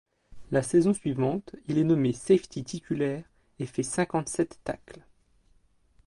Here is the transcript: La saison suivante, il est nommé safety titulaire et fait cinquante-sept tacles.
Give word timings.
La 0.49 0.63
saison 0.63 0.95
suivante, 0.95 1.55
il 1.67 1.77
est 1.77 1.83
nommé 1.83 2.11
safety 2.11 2.63
titulaire 2.63 3.23
et 3.59 3.67
fait 3.67 3.83
cinquante-sept 3.83 4.59
tacles. 4.63 5.03